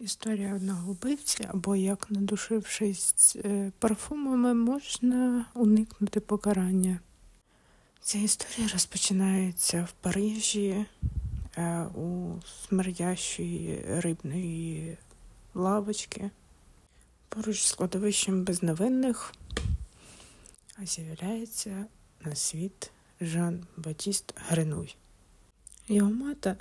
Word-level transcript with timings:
Історія 0.00 0.54
одного 0.54 0.92
вбивці, 0.92 1.46
або 1.48 1.76
як, 1.76 2.10
надушившись 2.10 3.36
е, 3.44 3.72
парфумами, 3.78 4.54
можна 4.54 5.46
уникнути 5.54 6.20
покарання. 6.20 7.00
Ця 8.00 8.18
історія 8.18 8.68
розпочинається 8.72 9.88
в 9.90 9.92
Парижі 9.92 10.86
е, 11.56 11.82
у 11.84 12.32
смердящої 12.68 13.84
рибної 13.88 14.96
лавочки. 15.54 16.30
Поруч 17.28 17.62
з 17.62 17.72
кладовищем 17.72 18.44
безновинних 18.44 19.34
з'являється 20.82 21.86
на 22.24 22.34
світ 22.34 22.90
Жан 23.20 23.66
Батіст 23.76 24.34
Гренуй. 24.36 24.96
Його 25.88 26.10
мати 26.10 26.56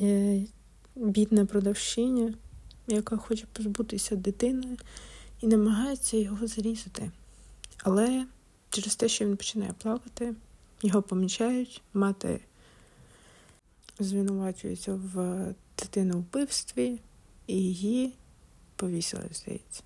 е, 0.00 0.42
бідна 0.96 1.46
продавщиня 1.46 2.34
яка 2.94 3.16
хоче 3.16 3.46
позбутися 3.52 4.16
дитини 4.16 4.76
і 5.40 5.46
намагається 5.46 6.16
його 6.16 6.46
зрізати. 6.46 7.10
Але 7.82 8.26
через 8.70 8.96
те, 8.96 9.08
що 9.08 9.24
він 9.24 9.36
починає 9.36 9.72
плакати, 9.72 10.34
його 10.82 11.02
помічають, 11.02 11.82
мати 11.94 12.40
звинувачується 13.98 14.94
в 14.94 15.44
дитину 15.78 16.18
вбивстві 16.18 17.00
і 17.46 17.54
її 17.54 18.12
повісили, 18.76 19.28
здається. 19.32 19.82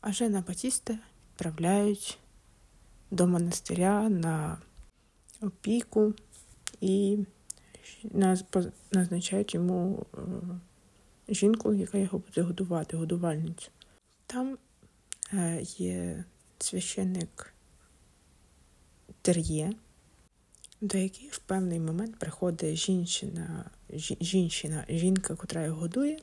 А 0.00 0.12
Жена 0.12 0.44
Батіста 0.48 0.98
відправляють 1.30 2.18
до 3.10 3.26
монастиря 3.26 4.08
на 4.08 4.58
опіку 5.40 6.14
і 6.80 7.18
назначають 8.92 9.54
йому 9.54 10.06
е, 10.14 10.18
жінку, 11.34 11.74
яка 11.74 11.98
його 11.98 12.18
буде 12.18 12.42
годувати, 12.42 12.96
годувальницю. 12.96 13.70
Там 14.26 14.58
е, 15.32 15.62
є 15.62 16.24
священник 16.58 17.54
Тер'є, 19.22 19.72
до 20.80 20.98
якої 20.98 21.28
в 21.28 21.38
певний 21.38 21.80
момент 21.80 22.18
приходить 22.18 22.76
жінчина, 22.76 23.70
жінчина, 24.20 24.84
жінка, 24.88 25.34
котра 25.34 25.64
його 25.64 25.80
годує, 25.80 26.18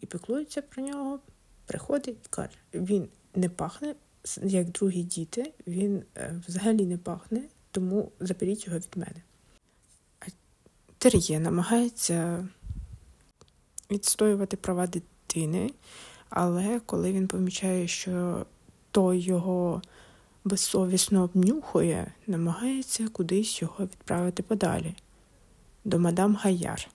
і 0.00 0.06
піклується 0.06 0.62
про 0.62 0.82
нього, 0.82 1.20
приходить 1.66 2.16
і 2.24 2.28
каже, 2.30 2.58
він 2.74 3.08
не 3.34 3.48
пахне, 3.48 3.94
як 4.42 4.70
другі 4.70 5.02
діти, 5.02 5.52
він 5.66 6.02
е, 6.16 6.42
взагалі 6.48 6.86
не 6.86 6.98
пахне, 6.98 7.42
тому 7.70 8.12
заберіть 8.20 8.66
його 8.66 8.78
від 8.78 8.96
мене. 8.96 9.22
Тер'є 10.98 11.40
намагається 11.40 12.48
відстоювати 13.90 14.56
права 14.56 14.86
дитини, 14.86 15.70
але 16.30 16.80
коли 16.86 17.12
він 17.12 17.28
помічає, 17.28 17.88
що 17.88 18.46
той 18.90 19.18
його 19.18 19.82
безсовісно 20.44 21.22
обнюхує, 21.22 22.12
намагається 22.26 23.08
кудись 23.08 23.62
його 23.62 23.84
відправити 23.84 24.42
подалі, 24.42 24.94
до 25.84 25.98
мадам 25.98 26.34
Гаяр. 26.34 26.88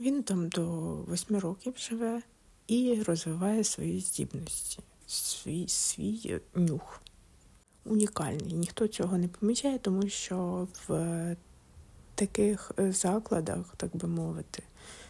Він 0.00 0.22
там 0.22 0.48
до 0.48 0.64
восьми 1.08 1.38
років 1.38 1.74
живе 1.76 2.22
і 2.66 3.02
розвиває 3.06 3.64
свої 3.64 4.00
здібності, 4.00 4.78
свій 5.06 5.68
свій 5.68 6.40
нюх. 6.54 7.00
Унікальний. 7.84 8.52
Ніхто 8.52 8.88
цього 8.88 9.18
не 9.18 9.28
помічає, 9.28 9.78
тому 9.78 10.08
що 10.08 10.68
в 10.88 11.36
таких 12.14 12.72
закладах, 12.78 13.74
так 13.76 13.96
би 13.96 14.08
мовити, 14.08 14.62
Е, 14.62 15.05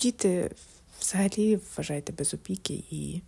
діти 0.00 0.50
взагалі 1.00 1.56
вважайте 1.76 2.12
без 2.12 2.34
опіки 2.34 2.84
і 2.90 3.22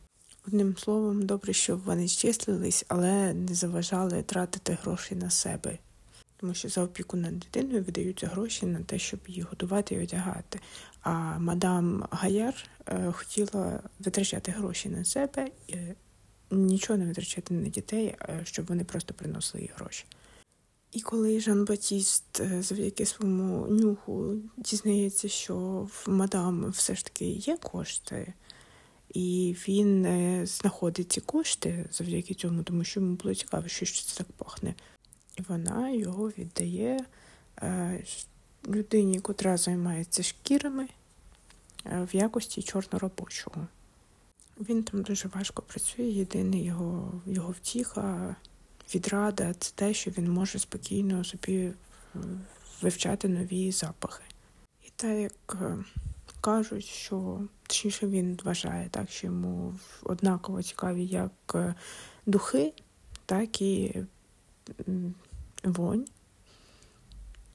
одним 0.47 0.77
словом, 0.77 1.27
добре, 1.27 1.53
що 1.53 1.77
вони 1.77 2.09
щислились, 2.09 2.85
але 2.89 3.35
не 3.35 3.55
заважали 3.55 4.23
тратити 4.23 4.79
гроші 4.83 5.14
на 5.14 5.31
себе. 5.31 5.79
Тому 6.36 6.55
що 6.55 6.69
за 6.69 6.83
опіку 6.83 7.17
над 7.17 7.39
дитиною 7.39 7.83
видаються 7.83 8.27
гроші 8.27 8.67
на 8.67 8.79
те, 8.81 8.98
щоб 8.98 9.20
її 9.27 9.42
готувати 9.42 9.95
і 9.95 10.03
одягати. 10.03 10.61
А 11.03 11.39
мадам 11.39 12.07
Гаяр 12.11 12.55
е, 12.87 13.13
хотіла 13.13 13.81
витрачати 13.98 14.53
гроші 14.53 14.89
на 14.89 15.05
себе, 15.05 15.48
і 15.69 15.77
нічого 16.51 16.98
не 16.98 17.07
витрачати 17.07 17.55
на 17.55 17.69
дітей, 17.69 18.07
е, 18.07 18.41
щоб 18.45 18.67
вони 18.67 18.85
просто 18.85 19.14
приносили 19.14 19.63
їй 19.63 19.70
гроші. 19.77 20.05
І 20.95 21.01
коли 21.01 21.41
Жан 21.41 21.65
Батіст 21.65 22.41
е, 22.41 22.63
завдяки 22.63 23.07
своєму 23.07 23.67
нюху 23.67 24.37
дізнається, 24.57 25.29
що 25.29 25.57
в 25.91 26.05
мадам 26.07 26.71
все 26.71 26.95
ж 26.95 27.05
таки 27.05 27.25
є 27.25 27.57
кошти, 27.57 28.33
і 29.15 29.57
він 29.69 30.05
е, 30.05 30.47
знаходить 30.47 31.13
ці 31.13 31.21
кошти 31.21 31.89
завдяки 31.93 32.35
цьому, 32.35 32.63
тому 32.63 32.85
що 32.85 33.01
йому 33.01 33.15
було 33.15 33.35
цікаво, 33.35 33.69
що 33.69 33.87
це 33.87 34.19
так 34.19 34.33
пахне. 34.33 34.75
І 35.39 35.43
вона 35.49 35.91
його 35.91 36.29
віддає 36.29 37.05
е, 37.63 38.05
людині, 38.69 39.21
котра 39.21 39.57
займається 39.57 40.23
шкірами 40.23 40.89
в 41.85 42.09
якості 42.13 42.63
чорноробочого. 42.63 43.67
Він 44.61 44.83
там 44.83 45.03
дуже 45.03 45.29
важко 45.29 45.63
працює, 45.63 46.05
єдине 46.05 46.59
його, 46.59 47.13
його 47.27 47.51
втіха 47.51 48.37
відрада 48.95 49.55
це 49.55 49.72
те, 49.74 49.95
що 49.95 50.11
він 50.11 50.33
може 50.33 50.58
спокійно 50.58 51.24
собі 51.24 51.72
вивчати 52.83 53.28
нові 53.28 53.72
запахи. 53.72 54.24
І 54.86 54.90
так 54.96 55.18
як 55.18 55.56
е, 55.61 55.84
кажуть, 56.40 56.84
що 56.84 57.40
точніше 57.67 58.06
він 58.06 58.39
вважає, 58.45 58.89
так, 58.89 59.11
що 59.11 59.27
йому 59.27 59.74
однаково 60.02 60.62
цікаві 60.62 61.06
як 61.06 61.33
е, 61.55 61.74
духи, 62.27 62.72
так 63.27 63.62
і 63.62 64.05
вонь. 65.64 66.05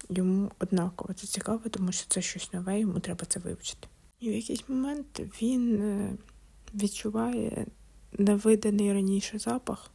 Йому 0.09 0.51
однаково 0.59 1.13
це 1.13 1.27
цікаво, 1.27 1.61
тому 1.71 1.91
що 1.91 2.05
це 2.09 2.21
щось 2.21 2.53
нове, 2.53 2.79
йому 2.79 2.99
треба 2.99 3.25
це 3.25 3.39
вивчити. 3.39 3.87
І 4.19 4.29
в 4.29 4.33
якийсь 4.33 4.69
момент 4.69 5.21
він 5.41 5.81
е, 5.81 6.17
відчуває 6.73 7.65
невиданий 8.11 8.93
раніше 8.93 9.39
запах, 9.39 9.91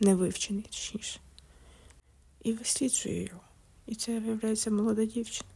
невивчений, 0.00 0.62
точніше. 0.62 1.20
І 2.42 2.52
висліджує 2.52 3.24
його. 3.24 3.40
І 3.86 3.94
це 3.94 4.20
виявляється 4.20 4.70
молода 4.70 5.04
дівчина, 5.04 5.50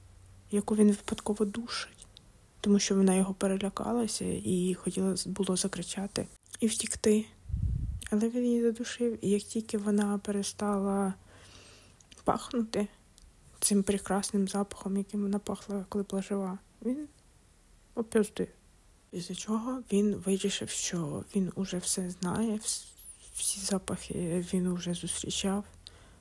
яку 0.51 0.77
він 0.77 0.89
випадково 0.89 1.45
душить, 1.45 2.07
тому 2.61 2.79
що 2.79 2.95
вона 2.95 3.15
його 3.15 3.35
перелякалася 3.35 4.25
і 4.25 4.75
хотіла 4.75 5.15
було 5.27 5.57
закричати 5.57 6.27
і 6.61 6.67
втікти. 6.67 7.27
Але 8.11 8.29
він 8.29 8.45
її 8.45 8.63
задушив, 8.63 9.25
і 9.25 9.31
як 9.31 9.43
тільки 9.43 9.79
вона 9.79 10.19
перестала 10.19 11.15
пахнути 12.25 12.89
цим 13.61 13.83
прекрасним 13.83 14.49
запахом, 14.49 14.97
яким 14.97 15.23
вона 15.23 15.39
пахла, 15.39 15.87
коли 15.89 16.05
була 16.11 16.23
жива, 16.23 16.59
він 16.83 17.09
опюздує. 17.95 18.49
Після 19.11 19.35
чого 19.35 19.83
він 19.93 20.15
вирішив, 20.15 20.69
що 20.69 21.25
він 21.37 21.53
уже 21.55 21.79
все 21.79 22.11
знає, 22.11 22.59
всі 23.35 23.61
запахи 23.61 24.45
він 24.53 24.75
вже 24.75 24.95
зустрічав, 24.95 25.65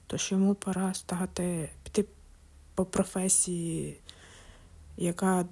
тож 0.08 0.32
йому 0.32 0.56
пора 0.56 0.94
стати 0.94 1.70
піти 1.84 2.06
по 2.76 2.86
професії, 2.86 3.98
яка 4.98 5.46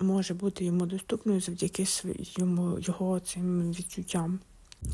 може 0.00 0.34
бути 0.34 0.64
йому 0.64 0.86
доступною 0.86 1.40
завдяки 1.40 1.86
своєму 1.86 2.78
його 2.78 3.20
цим 3.20 3.72
відчуттям 3.72 4.40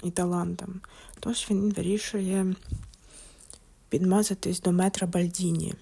і 0.03 0.11
талантам. 0.11 0.81
Тож 1.21 1.47
він 1.51 1.73
вирішує 1.73 2.55
підмазатись 3.89 4.61
до 4.61 4.73
метра 4.73 5.07
Бальдіні. 5.07 5.75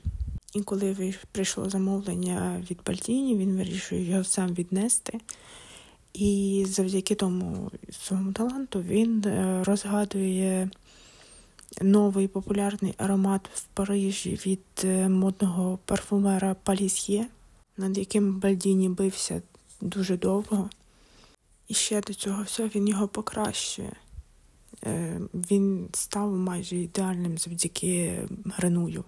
І 0.54 0.62
коли 0.62 1.14
прийшло 1.32 1.70
замовлення 1.70 2.64
від 2.70 2.78
Бальдіні, 2.86 3.36
він 3.36 3.56
вирішує 3.56 4.10
його 4.10 4.24
сам 4.24 4.54
віднести. 4.54 5.20
І 6.12 6.64
завдяки 6.68 7.14
тому 7.14 7.70
своєму 7.90 8.32
таланту 8.32 8.82
він 8.82 9.24
е, 9.26 9.64
розгадує 9.64 10.70
новий 11.82 12.28
популярний 12.28 12.94
аромат 12.98 13.50
в 13.54 13.64
Парижі 13.64 14.40
від 14.46 14.84
е, 14.84 15.08
модного 15.08 15.78
парфумера 15.84 16.56
Палісьє, 16.62 17.26
над 17.76 17.98
яким 17.98 18.40
Бальдіні 18.40 18.88
бився 18.88 19.42
дуже 19.80 20.16
довго. 20.16 20.70
І 21.68 21.74
ще 21.74 22.00
до 22.00 22.14
цього 22.14 22.42
всього 22.42 22.68
він 22.74 22.88
його 22.88 23.08
покращує. 23.08 23.92
Е, 24.84 25.20
він 25.34 25.88
став 25.92 26.30
майже 26.30 26.76
ідеальним 26.76 27.38
завдяки 27.38 28.22
Греную. 28.44 29.04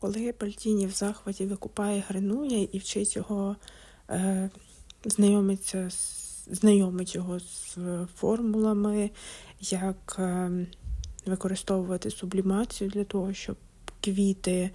Коли 0.00 0.34
Бальдіні 0.40 0.86
в 0.86 0.90
захваті 0.90 1.46
викупає 1.46 2.04
Гренуя 2.08 2.68
і 2.72 2.78
вчить 2.78 3.16
його 3.16 3.56
знайомиться 5.06 5.90
знайомить 6.50 7.14
його 7.14 7.40
з 7.40 7.78
формулами, 8.16 9.10
як 9.60 10.16
е, 10.18 10.50
використовувати 11.26 12.10
сублімацію 12.10 12.90
для 12.90 13.04
того, 13.04 13.34
щоб 13.34 13.56
квіти 14.00 14.70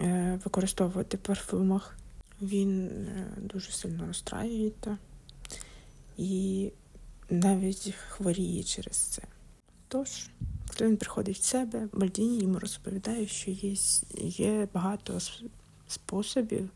е, 0.00 0.40
використовувати 0.44 1.16
в 1.16 1.20
парфумах. 1.20 1.98
він 2.42 2.86
е, 2.86 3.32
дуже 3.36 3.72
сильно 3.72 4.06
розстраюється 4.06 4.98
і 6.16 6.70
навіть 7.30 7.94
хворіє 8.08 8.62
через 8.62 8.96
це. 8.96 9.22
Тож, 9.88 10.08
коли 10.78 10.90
він 10.90 10.96
приходить 10.96 11.38
в 11.38 11.42
себе, 11.42 11.88
Бальдіні 11.92 12.38
йому 12.38 12.58
розповідає, 12.58 13.26
що 13.26 13.50
є 13.50 13.74
є 14.20 14.68
багато 14.74 15.20
способів, 15.88 16.70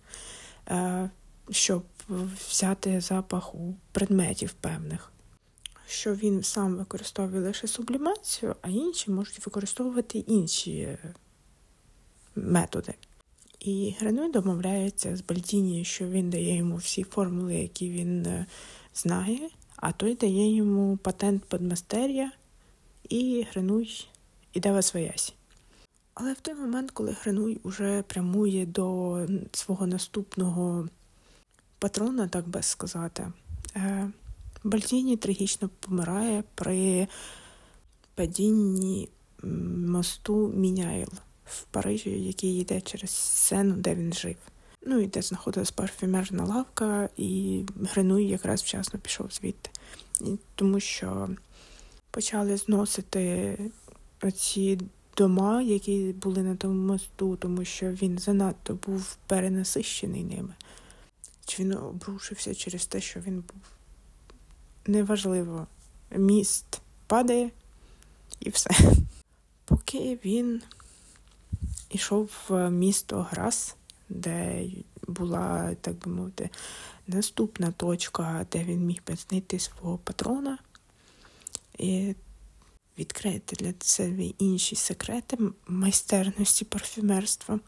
е, 0.68 1.10
щоб 1.50 1.84
взяти 2.08 3.00
запах 3.00 3.54
у 3.54 3.74
предметів 3.92 4.52
певних, 4.52 5.12
що 5.86 6.14
він 6.14 6.42
сам 6.42 6.76
використовує 6.76 7.42
лише 7.42 7.66
сублімацію, 7.66 8.56
а 8.62 8.68
інші 8.68 9.10
можуть 9.10 9.46
використовувати 9.46 10.18
інші 10.18 10.98
методи. 12.36 12.94
І 13.60 13.94
Гренуй 13.98 14.30
домовляється 14.30 15.16
з 15.16 15.20
Бальдіні, 15.20 15.84
що 15.84 16.08
він 16.08 16.30
дає 16.30 16.56
йому 16.56 16.76
всі 16.76 17.02
формули, 17.02 17.54
які 17.54 17.90
він 17.90 18.26
е, 18.26 18.46
знає, 18.94 19.50
а 19.76 19.92
той 19.92 20.14
дає 20.14 20.54
йому 20.54 20.96
патент 20.96 21.44
подмастер'я, 21.44 22.32
і 23.08 23.46
Гренуй 23.50 24.06
іде 24.52 24.78
в 24.78 24.82
своясі. 24.82 25.32
Але 26.14 26.32
в 26.32 26.40
той 26.40 26.54
момент, 26.54 26.90
коли 26.90 27.16
Гренуй 27.20 27.60
уже 27.62 28.02
прямує 28.02 28.66
до 28.66 29.26
свого 29.52 29.86
наступного 29.86 30.88
патрона, 31.82 32.28
так 32.28 32.48
би 32.48 32.62
сказати, 32.62 33.32
е, 33.76 34.10
Бальдіні 34.64 35.16
трагічно 35.16 35.70
помирає 35.80 36.44
при 36.54 37.08
падінні 38.14 39.08
мосту 39.86 40.52
Міняйл 40.54 41.08
в 41.46 41.62
Парижі, 41.64 42.10
який 42.10 42.58
йде 42.58 42.80
через 42.80 43.10
сцену, 43.10 43.74
де 43.74 43.94
він 43.94 44.12
жив. 44.12 44.36
Ну 44.86 44.98
і 44.98 45.06
де 45.06 45.22
знаходилась 45.22 45.70
парфюмерна 45.70 46.44
лавка, 46.44 47.08
і 47.16 47.62
Гренуй 47.82 48.28
якраз 48.28 48.62
вчасно 48.62 49.00
пішов 49.00 49.32
звідти, 49.32 49.70
і, 50.20 50.38
тому 50.54 50.80
що 50.80 51.28
почали 52.10 52.56
зносити 52.56 53.58
оці 54.22 54.78
дома, 55.16 55.62
які 55.62 56.14
були 56.22 56.42
на 56.42 56.56
тому 56.56 56.92
мосту, 56.92 57.36
тому 57.36 57.64
що 57.64 57.90
він 57.90 58.18
занадто 58.18 58.78
був 58.86 59.16
перенасищений 59.26 60.24
ними. 60.24 60.54
Чи 61.44 61.62
він 61.62 61.72
обрушився 61.72 62.54
через 62.54 62.86
те, 62.86 63.00
що 63.00 63.20
він 63.20 63.34
був 63.34 63.62
неважливо. 64.86 65.66
Міст 66.10 66.80
падає 67.06 67.50
і 68.40 68.50
все. 68.50 68.70
Поки 69.64 70.18
він 70.24 70.62
ішов 71.90 72.30
в 72.48 72.70
місто 72.70 73.26
Грас, 73.30 73.76
де 74.08 74.64
була, 75.08 75.74
так 75.80 75.94
би 75.94 76.12
мовити, 76.12 76.50
наступна 77.06 77.72
точка, 77.72 78.46
де 78.52 78.64
він 78.64 78.86
міг 78.86 79.00
би 79.06 79.16
знайти 79.16 79.58
свого 79.58 79.98
патрона 79.98 80.58
і 81.78 82.14
відкрити 82.98 83.56
для 83.56 83.72
себе 83.80 84.24
інші 84.24 84.76
секрети 84.76 85.38
майстерності 85.66 86.64
парфюмерства. 86.64 87.60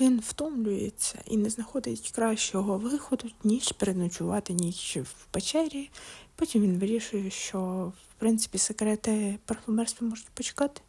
Він 0.00 0.20
втомлюється 0.20 1.18
і 1.26 1.36
не 1.36 1.50
знаходить 1.50 2.10
кращого 2.14 2.78
виходу, 2.78 3.30
ніж 3.44 3.72
переночувати 3.72 4.52
ніч 4.52 4.96
в 4.96 5.26
печері. 5.30 5.90
Потім 6.36 6.62
він 6.62 6.78
вирішує, 6.78 7.30
що 7.30 7.92
в 8.10 8.14
принципі 8.20 8.58
секрети 8.58 9.38
парфюмерства 9.44 10.08
можуть 10.08 10.30
почекати. 10.30 10.82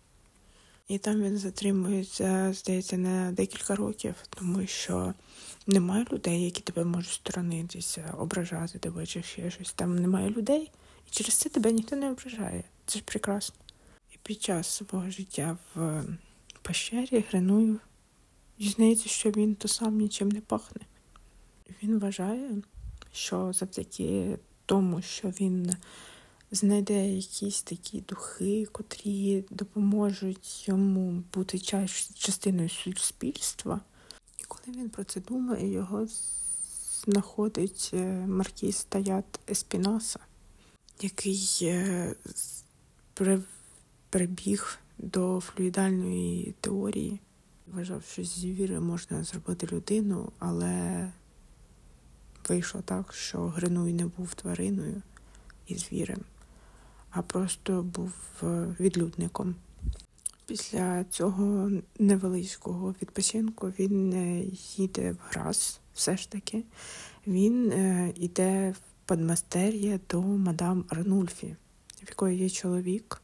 І 0.87 0.97
там 0.97 1.21
він 1.21 1.37
затримується, 1.37 2.53
здається, 2.53 2.97
на 2.97 3.31
декілька 3.31 3.75
років, 3.75 4.15
тому 4.29 4.67
що 4.67 5.13
немає 5.67 6.05
людей, 6.11 6.43
які 6.43 6.61
тебе 6.61 6.83
можуть 6.83 7.11
сторонитися, 7.11 8.13
ображати 8.17 8.79
тебе 8.79 9.05
чи 9.05 9.23
ще 9.23 9.51
щось. 9.51 9.73
Там 9.73 9.95
немає 9.95 10.29
людей, 10.29 10.71
і 11.07 11.09
через 11.09 11.35
це 11.35 11.49
тебе 11.49 11.71
ніхто 11.71 11.95
не 11.95 12.11
ображає. 12.11 12.63
Це 12.85 12.99
ж 12.99 13.05
прекрасно. 13.05 13.55
І 14.13 14.17
під 14.23 14.41
час 14.41 14.67
свого 14.67 15.09
життя 15.09 15.57
в 15.75 16.03
пещері 16.61 17.23
Греную 17.29 17.79
дізнається, 18.63 19.09
що 19.09 19.29
він 19.29 19.55
то 19.55 19.67
сам 19.67 19.97
нічим 19.97 20.29
не 20.29 20.41
пахне. 20.41 20.81
Він 21.83 21.99
вважає, 21.99 22.61
що 23.11 23.53
завдяки 23.53 24.37
тому, 24.65 25.01
що 25.01 25.27
він 25.27 25.75
знайде 26.51 27.09
якісь 27.09 27.61
такі 27.61 28.01
духи, 28.01 28.65
котрі 28.71 29.45
допоможуть 29.49 30.67
йому 30.67 31.23
бути 31.33 31.59
частиною 32.15 32.69
суспільства. 32.69 33.81
І 34.39 34.43
коли 34.43 34.77
він 34.77 34.89
про 34.89 35.03
це 35.03 35.21
думає, 35.21 35.71
його 35.71 36.07
знаходить 37.05 37.91
е, 37.93 38.25
Маркіз 38.27 38.83
Таят 38.83 39.39
Еспіноса, 39.49 40.19
який 41.01 41.59
е, 41.61 42.15
прибіг 44.09 44.79
до 44.97 45.39
флюїдальної 45.39 46.55
теорії. 46.61 47.19
Вважав, 47.67 48.03
що 48.03 48.23
зі 48.23 48.53
віри 48.53 48.79
можна 48.79 49.23
зробити 49.23 49.67
людину, 49.71 50.31
але 50.39 51.11
вийшло 52.49 52.81
так, 52.81 53.13
що 53.13 53.47
Гринуй 53.47 53.93
не 53.93 54.05
був 54.05 54.33
твариною 54.33 55.01
і 55.67 55.75
звірем 55.75 56.19
а 57.13 57.21
просто 57.21 57.83
був 57.83 58.13
е, 58.43 58.75
відлюдником. 58.79 59.55
Після 60.45 61.03
цього 61.03 61.71
невеличкого 61.99 62.95
відпочинку 63.01 63.67
він 63.79 64.13
е, 64.13 64.45
їде 64.77 65.11
в 65.11 65.17
Грас, 65.29 65.79
все 65.93 66.17
ж 66.17 66.31
таки. 66.31 66.63
Він 67.27 67.65
йде 68.15 68.43
е, 68.43 68.71
в 68.71 68.77
подмастер'я 69.05 69.99
до 70.09 70.21
мадам 70.21 70.85
Арнульфі, 70.89 71.55
в 72.03 72.09
якої 72.09 72.37
є 72.37 72.49
чоловік. 72.49 73.21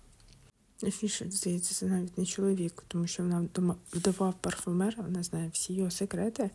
Точніше, 0.80 1.26
здається, 1.30 1.74
це 1.74 1.86
навіть 1.86 2.18
не 2.18 2.26
чоловік, 2.26 2.84
тому 2.88 3.08
що 3.08 3.24
вона 3.24 3.48
вдова 3.94 4.34
парфумера, 4.42 5.04
вона 5.04 5.24
знає 5.24 5.50
всі 5.54 5.74
його 5.74 5.92
секрети. 5.92 6.50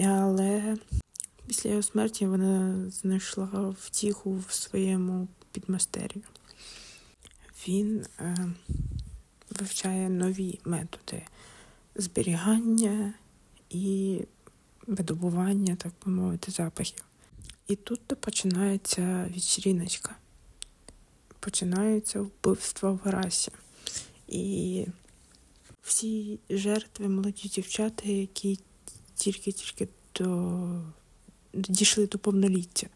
Але 0.00 0.76
після 1.46 1.70
його 1.70 1.82
смерті 1.82 2.26
вона 2.26 2.84
знайшла 2.90 3.74
втіху 3.80 4.44
в 4.48 4.52
своєму 4.52 5.28
підмастерію. 5.52 6.24
Він 7.68 8.06
е, 8.20 8.36
вивчає 9.58 10.08
нові 10.08 10.58
методи 10.64 11.22
зберігання 11.94 13.14
і 13.70 14.20
видобування, 14.86 15.76
так 15.76 15.92
би 16.06 16.12
мовити, 16.12 16.52
запахів. 16.52 17.04
І 17.68 17.76
тут 17.76 18.00
починається 18.20 19.30
вечіріночка. 19.34 20.16
Починається 21.40 22.20
вбивство 22.20 23.00
в 23.04 23.10
расі. 23.10 23.50
І 24.28 24.86
всі 25.82 26.38
жертви 26.50 27.08
молоді 27.08 27.48
дівчата, 27.48 28.08
які 28.08 28.58
тільки-тільки 29.14 29.88
до... 30.14 30.60
дійшли 31.54 32.06
до 32.06 32.18
повноліття 32.18 32.86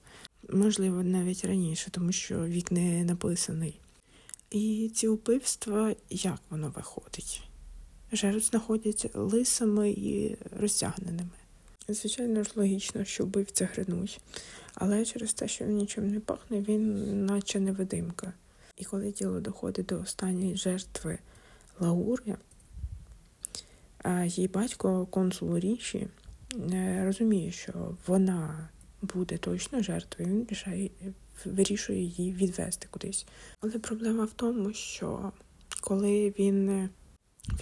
можливо, 0.53 1.03
навіть 1.03 1.45
раніше, 1.45 1.91
тому 1.91 2.13
що 2.13 2.45
вік 2.45 2.73
не 2.73 3.05
написаний. 3.05 3.81
І 4.51 4.91
ці 4.95 5.09
вбивства, 5.09 5.95
як 6.11 6.41
воно 6.51 6.73
виходить? 6.77 7.43
Жертв 8.13 8.49
знаходяться 8.51 9.11
лисами 9.15 9.91
і 9.91 10.37
розтягненими. 10.61 11.31
Звичайно 11.89 12.45
ж, 12.45 12.51
логічно, 12.55 13.05
що 13.05 13.25
вбивця 13.25 13.69
гринуть, 13.73 14.21
але 14.75 15.05
через 15.05 15.35
те, 15.35 15.49
що 15.49 15.65
він 15.65 15.77
нічим 15.77 16.11
не 16.11 16.21
пахне, 16.21 16.61
він 16.61 17.27
наче 17.27 17.61
невидимка. 17.61 18.33
І 18.77 18.85
коли 18.85 19.13
діло 19.13 19.41
доходить 19.41 19.87
до 19.87 20.01
останньої 20.01 20.57
жертви 20.57 21.19
Лаури, 21.81 22.37
її 24.27 24.49
батько 24.49 25.07
консул 25.07 25.59
Річі 25.59 26.07
е, 26.73 27.03
розуміє, 27.05 27.53
що 27.53 27.97
вона 28.07 28.69
буде 29.03 29.39
точно 29.39 29.83
жертвою, 29.83 30.31
він 30.31 30.47
рішає, 30.51 30.91
вирішує 31.45 32.03
її 32.03 32.33
відвести 32.33 32.89
кудись. 32.91 33.27
Але 33.61 33.79
проблема 33.79 34.25
в 34.25 34.33
тому, 34.33 34.73
що 34.73 35.33
коли 35.81 36.35
він 36.39 36.89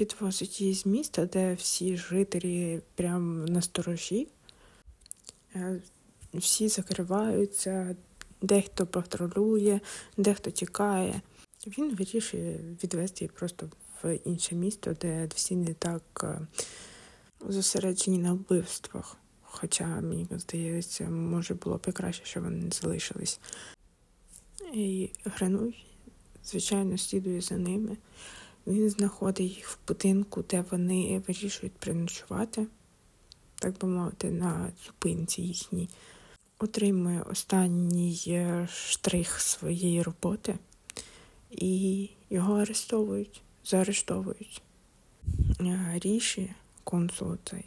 відвозить 0.01 0.61
її 0.61 0.75
з 0.75 0.87
міста, 0.87 1.27
де 1.27 1.55
всі 1.55 1.97
жителі 1.97 2.81
прямо 2.95 3.47
на 3.47 3.63
сторожі, 3.63 4.29
е, 5.55 5.81
всі 6.39 6.69
закриваються, 6.69 7.97
дехто 8.43 8.87
патрулює, 8.87 9.81
дехто 10.17 10.51
тікає. 10.51 11.21
Він 11.67 11.95
вирішує 11.95 12.61
відвести 12.83 13.25
її 13.25 13.33
просто 13.39 13.69
в 14.03 14.19
інше 14.25 14.55
місто, 14.55 14.97
де 15.01 15.29
всі 15.35 15.57
не 15.57 15.75
так 15.75 16.03
е, 16.25 16.47
зосереджені 17.49 18.19
на 18.19 18.33
вбивствах. 18.33 19.17
Хоча, 19.43 19.87
мені 19.87 20.27
здається, 20.31 21.11
може 21.11 21.55
було 21.55 21.77
б 21.77 21.83
і 21.89 21.93
краще, 21.93 22.25
щоб 22.25 22.45
вони 22.45 22.57
не 22.57 22.71
залишились. 22.71 23.41
І 24.73 25.11
Грануй, 25.25 25.85
звичайно, 26.45 26.99
слідує 26.99 27.41
за 27.41 27.57
ними. 27.57 27.97
Він 28.67 28.91
знаходить 28.91 29.57
їх 29.57 29.69
в 29.69 29.79
будинку, 29.89 30.45
де 30.51 30.65
вони 30.71 31.23
вирішують 31.29 31.73
приночувати. 31.73 32.67
так 33.55 33.79
би 33.79 33.89
мовити, 33.89 34.31
на 34.31 34.73
зупинці 34.87 35.43
їхній, 35.43 35.89
отримує 36.63 37.23
останній 37.23 38.23
е, 38.27 38.69
штрих 38.73 39.41
своєї 39.41 40.03
роботи 40.03 40.59
і 41.51 42.11
його 42.31 42.55
арестовують, 42.55 43.43
заарештовують. 43.65 44.63
Е, 45.61 45.93
Ріші, 46.03 46.53
консул 46.85 47.37
цей, 47.45 47.65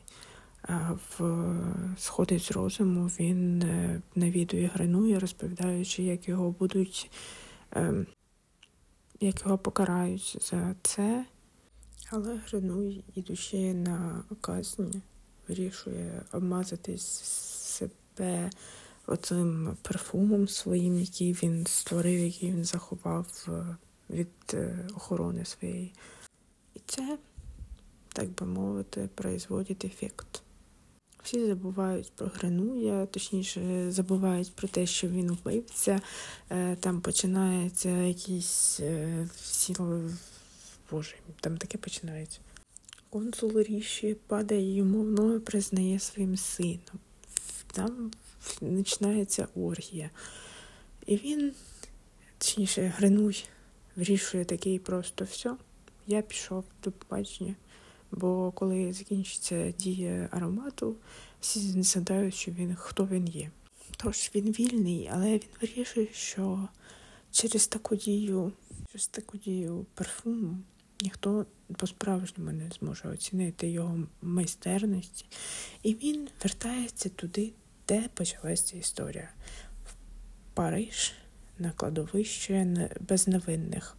в 1.18 1.46
сходить 1.98 2.42
з 2.44 2.52
розуму, 2.52 3.06
він 3.06 3.64
навідує 4.16 4.72
гринує, 4.74 5.20
розповідаючи, 5.20 6.04
як 6.04 6.28
його 6.30 6.52
будуть, 6.52 7.12
ем, 7.72 8.08
як 9.20 9.42
його 9.42 9.58
покарають 9.58 10.38
за 10.42 10.76
це. 10.82 11.26
Але 12.12 12.40
Гринуй, 12.48 13.04
ідучи 13.16 13.74
на 13.74 14.24
казні, 14.42 15.02
вирішує 15.48 16.22
обмазати 16.32 16.98
себе 16.98 18.50
оцим 19.08 19.78
парфумом 19.82 20.48
своїм, 20.48 21.00
який 21.00 21.34
він 21.34 21.66
створив, 21.66 22.20
який 22.20 22.52
він 22.52 22.66
заховав 22.66 23.48
е, 23.48 23.76
від 24.10 24.28
е, 24.54 24.88
охорони 24.96 25.46
своєї. 25.46 25.94
І 26.76 26.80
це, 26.86 27.18
так 28.14 28.30
би 28.30 28.46
мовити, 28.46 29.10
производить 29.16 29.86
ефект. 29.86 30.42
Всі 31.24 31.46
забувають 31.46 32.12
про 32.16 32.28
Гринуя, 32.36 33.06
точніше, 33.06 33.92
забувають 33.92 34.54
про 34.56 34.68
те, 34.68 34.86
що 34.86 35.08
він 35.08 35.32
вбивця. 35.32 36.02
Е, 36.50 36.76
там 36.76 37.02
починається 37.02 37.90
якісь 37.90 38.82
всі 39.36 39.76
Боже, 40.92 41.16
там 41.42 41.58
таке 41.58 41.78
починається. 41.78 42.40
Консул 43.10 43.60
ріші 43.60 44.18
падає 44.28 44.76
йому 44.76 45.02
в 45.02 45.12
ноги, 45.12 45.40
признає 45.40 46.00
своїм 46.00 46.38
сином. 46.38 47.00
Там 47.72 48.12
починається 48.60 49.48
оргія. 49.56 50.10
І 51.06 51.18
він, 51.18 51.54
точніше, 52.38 52.94
Гринуй, 52.98 53.46
вирішує 53.96 54.46
такий 54.46 54.80
просто 54.80 55.26
все. 55.26 55.56
Я 56.08 56.22
пішов 56.22 56.64
до 56.84 56.92
побачення. 56.92 57.56
Бо 58.12 58.52
коли 58.52 58.94
закінчиться 58.94 59.72
дія 59.72 60.30
аромату, 60.32 60.96
всі 61.42 61.84
згадають, 61.84 62.36
що 62.36 62.52
він 62.52 62.76
хто 62.76 63.06
він 63.06 63.28
є. 63.28 63.52
Тож 63.98 64.32
він 64.36 64.52
вільний, 64.52 65.10
але 65.14 65.32
він 65.32 65.42
вирішує, 65.62 66.08
що 66.14 66.68
через 67.32 67.68
таку 67.68 67.96
дію, 67.96 68.52
через 68.92 69.08
таку 69.08 69.38
дію 69.38 69.86
парфуму 69.94 70.58
ніхто 71.02 71.46
по-справжньому 71.78 72.52
не 72.52 72.70
зможе 72.80 73.10
оцінити 73.10 73.70
його 73.70 74.00
майстерності. 74.22 75.26
І 75.84 75.94
він 75.94 76.28
вертається 76.44 77.10
туди, 77.10 77.52
де 77.88 78.10
почалася 78.14 78.78
історія. 78.78 79.30
В 79.86 79.94
Париж 80.54 81.14
на 81.60 81.72
кладовище 81.72 82.90
безневинних. 83.00 83.98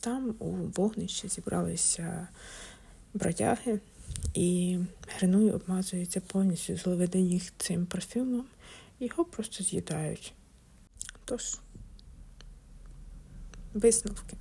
Там 0.00 0.34
у 0.38 0.50
вогнищі 0.50 1.28
зібралися 1.28 2.28
бродяги, 3.14 3.80
і 4.34 4.78
Гринуй 5.08 5.50
обмазується 5.50 6.20
повністю 6.20 6.76
зловедені 6.76 7.42
цим 7.56 7.86
парфюмом, 7.86 8.44
його 9.00 9.24
просто 9.24 9.64
з'їдають. 9.64 10.32
Тож, 11.24 11.58
висновки. 13.74 14.36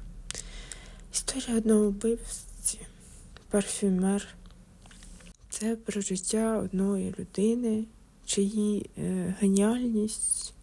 Історія 1.13 1.57
одного 1.57 1.89
вбивці, 1.89 2.79
парфюмер. 3.49 4.27
Це 5.49 5.75
про 5.75 6.01
життя 6.01 6.57
одної 6.57 7.15
людини, 7.19 7.85
чиї 8.25 8.89
е, 8.97 9.35
геніальність 9.39 10.53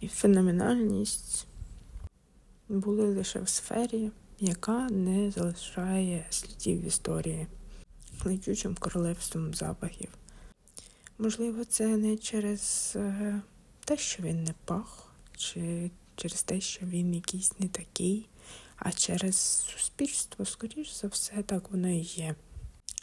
і 0.00 0.08
феноменальність 0.08 1.46
були 2.68 3.14
лише 3.14 3.40
в 3.40 3.48
сфері, 3.48 4.10
яка 4.40 4.88
не 4.90 5.30
залишає 5.30 6.26
слідів 6.30 6.86
історії, 6.86 7.46
летючим 8.24 8.74
королевством 8.74 9.54
запахів. 9.54 10.08
Можливо, 11.18 11.64
це 11.64 11.96
не 11.96 12.16
через 12.16 12.92
е, 12.96 13.40
те, 13.84 13.96
що 13.96 14.22
він 14.22 14.44
не 14.44 14.54
пах, 14.64 15.12
чи 15.36 15.90
через 16.16 16.42
те, 16.42 16.60
що 16.60 16.86
він 16.86 17.14
якийсь 17.14 17.60
не 17.60 17.68
такий 17.68 18.26
а 18.84 18.92
через 18.92 19.36
суспільство, 19.36 20.44
скоріш 20.44 20.92
за 21.00 21.08
все, 21.08 21.42
так 21.42 21.70
воно 21.70 21.88
і 21.88 21.98
є. 21.98 22.34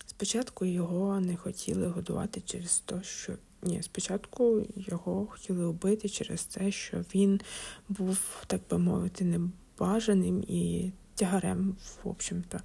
Спочатку 0.05 0.65
його 0.65 1.19
не 1.19 1.35
хотіли 1.35 1.87
годувати 1.87 2.41
через 2.41 2.79
те, 2.79 3.03
що 3.03 3.33
ні, 3.63 3.83
спочатку 3.83 4.65
його 4.75 5.27
хотіли 5.29 5.67
вбити 5.67 6.09
через 6.09 6.43
те, 6.43 6.71
що 6.71 6.97
він 7.15 7.41
був, 7.89 8.19
так 8.47 8.61
би 8.71 8.77
мовити, 8.77 9.25
небажаним 9.25 10.43
і 10.47 10.91
тягарем, 11.15 11.75
в 12.03 12.07
общем-то. 12.09 12.59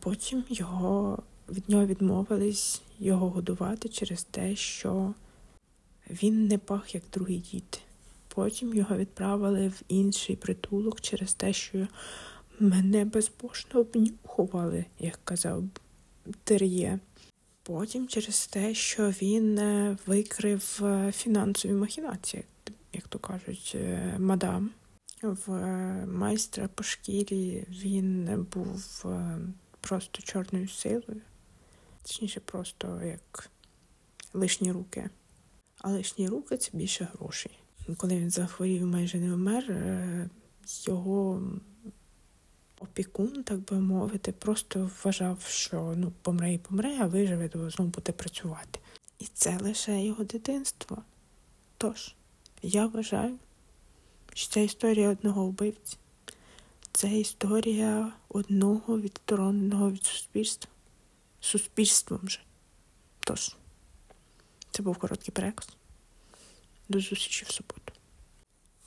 Потім 0.00 0.44
його 0.48 1.22
від 1.48 1.68
нього 1.68 1.86
відмовились 1.86 2.82
його 2.98 3.30
годувати 3.30 3.88
через 3.88 4.24
те, 4.24 4.56
що 4.56 5.14
він 6.10 6.46
не 6.46 6.58
пах 6.58 6.94
як 6.94 7.04
другий 7.12 7.38
дід. 7.38 7.80
Потім 8.28 8.74
його 8.74 8.96
відправили 8.96 9.68
в 9.68 9.82
інший 9.88 10.36
притулок 10.36 11.00
через 11.00 11.34
те, 11.34 11.52
що 11.52 11.86
мене 12.60 13.04
безбожно 13.04 13.80
обнюхували, 13.80 14.84
як 14.98 15.18
казав 15.24 15.64
Тер'є. 16.44 16.98
Потім 17.72 18.08
через 18.08 18.46
те, 18.46 18.74
що 18.74 19.08
він 19.08 19.58
е, 19.58 19.96
викрив 20.06 20.80
е, 20.82 21.12
фінансові 21.12 21.72
махінації, 21.72 22.44
як 22.92 23.08
то 23.08 23.18
кажуть, 23.18 23.72
е, 23.74 24.16
мадам. 24.18 24.70
В 25.22 25.50
майстра 26.06 26.68
по 26.74 26.82
шкірі 26.82 27.66
він 27.68 28.46
був 28.54 29.04
просто 29.80 30.22
чорною 30.22 30.68
силою, 30.68 31.20
точніше, 32.02 32.40
просто 32.40 33.02
як 33.04 33.50
лишні 34.32 34.72
руки. 34.72 35.10
А 35.78 35.90
лишні 35.90 36.28
руки 36.28 36.56
це 36.56 36.70
більше 36.72 37.08
грошей 37.12 37.58
коли 37.96 38.18
він 38.18 38.30
захворів, 38.30 38.86
майже 38.86 39.18
не 39.18 39.34
вмер, 39.34 39.76
його 40.86 41.42
опікун, 42.92 43.42
так 43.44 43.58
би 43.58 43.80
мовити, 43.80 44.32
просто 44.32 44.90
вважав, 45.04 45.42
що 45.48 45.94
ну, 45.96 46.12
помре 46.22 46.54
і 46.54 46.58
помре, 46.58 46.98
а 47.00 47.06
виживе, 47.06 47.48
то 47.48 47.70
знову 47.70 47.90
буде 47.90 48.12
працювати. 48.12 48.80
І 49.18 49.26
це 49.34 49.58
лише 49.58 50.04
його 50.04 50.24
дитинство. 50.24 51.02
Тож, 51.78 52.14
я 52.62 52.86
вважаю, 52.86 53.38
що 54.34 54.52
це 54.52 54.64
історія 54.64 55.08
одного 55.08 55.46
вбивці. 55.46 55.96
Це 56.92 57.18
історія 57.18 58.12
одного 58.28 59.00
відстороненого 59.00 59.90
від 59.90 60.04
суспільства. 60.04 60.70
Суспільством 61.40 62.28
же. 62.28 62.40
Тож, 63.20 63.56
це 64.70 64.82
був 64.82 64.96
короткий 64.96 65.32
переказ. 65.32 65.68
До 66.88 67.00
зустрічі 67.00 67.44
в 67.44 67.50
суботу. 67.50 67.92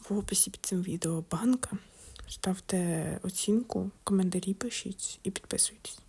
В 0.09 0.17
описі 0.17 0.51
під 0.51 0.65
цим 0.65 0.81
відео 0.81 1.23
банка. 1.31 1.77
Ставте 2.27 3.19
оцінку, 3.23 3.91
коментарі 4.03 4.53
пишіть 4.53 5.19
і 5.23 5.31
підписуйтесь. 5.31 6.04